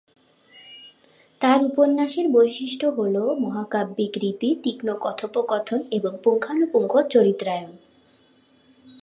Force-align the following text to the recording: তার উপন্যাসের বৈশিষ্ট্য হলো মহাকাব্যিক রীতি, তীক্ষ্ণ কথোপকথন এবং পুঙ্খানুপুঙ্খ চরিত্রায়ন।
তার 1.41 1.59
উপন্যাসের 1.63 2.25
বৈশিষ্ট্য 2.27 2.87
হলো 2.97 3.23
মহাকাব্যিক 3.39 4.13
রীতি, 4.21 4.49
তীক্ষ্ণ 4.63 4.89
কথোপকথন 5.01 5.79
এবং 5.91 6.11
পুঙ্খানুপুঙ্খ 6.23 6.93
চরিত্রায়ন। 7.09 7.71